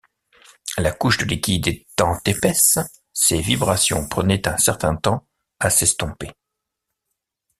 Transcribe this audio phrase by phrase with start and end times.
[0.79, 2.79] La couche de liquide étant épaisse,
[3.13, 5.27] ces vibrations prenaient un certain temps
[5.59, 6.31] à s'estomper.